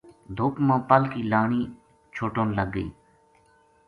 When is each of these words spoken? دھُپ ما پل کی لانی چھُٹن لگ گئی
دھُپ 0.35 0.53
ما 0.67 0.77
پل 0.87 1.03
کی 1.11 1.21
لانی 1.31 1.61
چھُٹن 2.15 2.47
لگ 2.57 2.67
گئی 2.75 2.89